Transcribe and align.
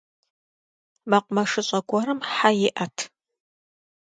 Мэкъумэшыщӏэ 1.09 1.79
гуэрым 1.89 2.19
хьэ 2.31 2.49
иӏэт. 2.67 2.97